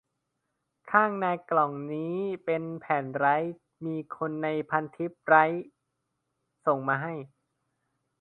[0.91, 3.55] ข้างในกล่องนี่เป็นแผ่นไรต์
[3.85, 5.65] มีคนในพันทิปไรต์
[6.65, 7.13] ส่งมาให้